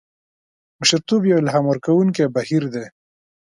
[0.79, 2.85] مشرتوب یو الهام ورکوونکی بهیر دی.